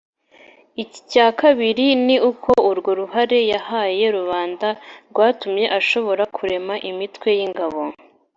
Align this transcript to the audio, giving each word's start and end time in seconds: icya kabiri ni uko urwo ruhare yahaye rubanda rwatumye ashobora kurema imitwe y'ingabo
icya 0.83 1.27
kabiri 1.39 1.85
ni 2.05 2.17
uko 2.29 2.51
urwo 2.69 2.91
ruhare 2.99 3.39
yahaye 3.51 4.05
rubanda 4.17 4.67
rwatumye 5.09 5.65
ashobora 5.79 6.23
kurema 6.35 6.75
imitwe 6.89 7.29
y'ingabo 7.37 7.81